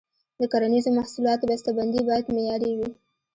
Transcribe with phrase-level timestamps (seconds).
[0.39, 2.89] د کرنیزو محصولاتو بسته بندي باید معیاري وي.